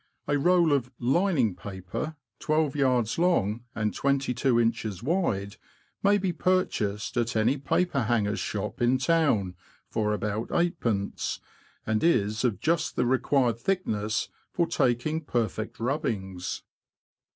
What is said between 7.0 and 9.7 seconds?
at any paper hanger's shop in town,